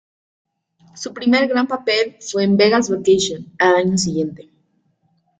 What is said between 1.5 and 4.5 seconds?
papel fue en "Vegas Vacation", al año siguiente.